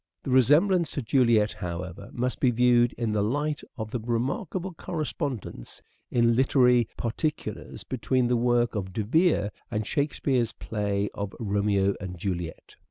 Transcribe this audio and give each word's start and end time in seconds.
The 0.23 0.31
resemblance 0.31 0.89
to 0.93 1.03
Juliet, 1.03 1.53
however, 1.53 2.09
must 2.11 2.39
be 2.39 2.49
viewed 2.49 2.91
in 2.93 3.11
the 3.11 3.21
light 3.21 3.61
of 3.77 3.91
the 3.91 3.99
remarkable 3.99 4.73
correspondence 4.73 5.79
in 6.09 6.35
literary 6.35 6.87
particulars 6.97 7.83
between 7.83 8.25
the 8.27 8.35
work 8.35 8.73
of 8.73 8.93
De 8.93 9.03
Vere 9.03 9.51
and 9.69 9.85
Shakespeare's 9.85 10.53
play 10.53 11.07
of" 11.13 11.33
Romeo 11.39 11.93
and 12.01 12.17
Juliet." 12.17 12.77